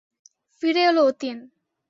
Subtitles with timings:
[0.63, 1.37] ফিরে এল অতীন।